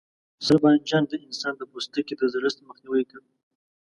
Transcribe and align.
سره 0.45 0.57
بانجان 0.63 1.03
د 1.07 1.13
انسان 1.25 1.53
د 1.57 1.61
پوستکي 1.71 2.13
د 2.17 2.21
زړښت 2.33 2.57
مخنیوی 2.69 3.03
کوي. 3.11 3.31